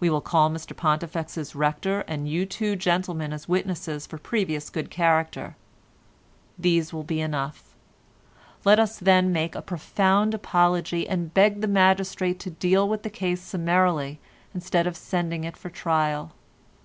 [0.00, 4.90] We will call Mr Pontifex's rector and you two gentlemen as witnesses for previous good
[4.90, 5.54] character.
[6.58, 7.62] These will be enough.
[8.64, 13.08] Let us then make a profound apology and beg the magistrate to deal with the
[13.08, 14.18] case summarily
[14.52, 16.32] instead of sending it for trial.